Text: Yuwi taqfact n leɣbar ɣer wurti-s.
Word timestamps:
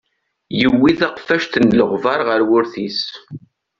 Yuwi 0.61 0.91
taqfact 0.99 1.53
n 1.59 1.67
leɣbar 1.79 2.19
ɣer 2.29 2.41
wurti-s. 2.49 3.01